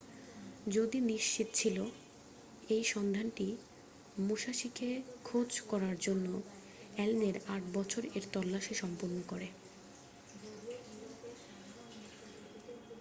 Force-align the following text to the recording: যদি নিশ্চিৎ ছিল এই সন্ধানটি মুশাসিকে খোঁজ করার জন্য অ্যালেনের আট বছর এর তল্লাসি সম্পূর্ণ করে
যদি 0.67 0.97
নিশ্চিৎ 1.09 1.47
ছিল 1.53 1.77
এই 2.69 2.83
সন্ধানটি 2.85 3.47
মুশাসিকে 4.19 4.89
খোঁজ 5.23 5.49
করার 5.69 5.95
জন্য 5.99 6.27
অ্যালেনের 6.95 7.37
আট 7.47 7.63
বছর 7.73 8.01
এর 8.15 8.23
তল্লাসি 8.33 8.73
সম্পূর্ণ 8.73 9.17
করে 9.27 9.47